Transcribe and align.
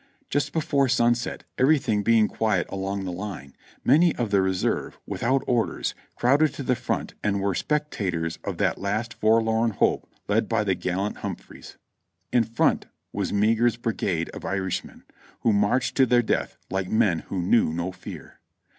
Just 0.31 0.51
before 0.51 0.89
sunset, 0.89 1.43
everything 1.59 2.01
being 2.01 2.27
quiet 2.27 2.65
along 2.71 3.03
the 3.05 3.11
line, 3.11 3.55
many 3.83 4.15
of 4.15 4.31
the 4.31 4.41
reserve, 4.41 4.97
without 5.05 5.43
orders, 5.45 5.93
crowded 6.15 6.55
to 6.55 6.63
the 6.63 6.75
front 6.75 7.13
and 7.23 7.39
were 7.39 7.53
spectators 7.53 8.39
of 8.43 8.57
that 8.57 8.79
last 8.79 9.13
forlorn 9.13 9.69
hope 9.69 10.09
led 10.27 10.49
by 10.49 10.63
the 10.63 10.73
gallant 10.73 11.17
Hum 11.17 11.35
phries. 11.35 11.77
In 12.33 12.43
front 12.43 12.87
was 13.13 13.31
Meagher's 13.31 13.77
brigade 13.77 14.29
of 14.29 14.43
Irishmen, 14.43 15.03
who 15.41 15.53
marched 15.53 15.95
to 15.97 16.07
their 16.07 16.23
death 16.23 16.57
like 16.71 16.89
men 16.89 17.19
who 17.29 17.39
knew 17.39 17.71
no 17.71 17.91
fear. 17.91 18.39